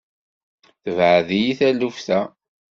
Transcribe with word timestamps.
Tebɛed-iyi 0.83 1.53
taluft-a. 1.59 2.19